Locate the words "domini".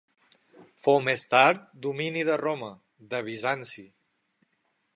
1.85-2.23